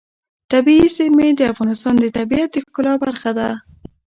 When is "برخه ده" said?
3.03-3.49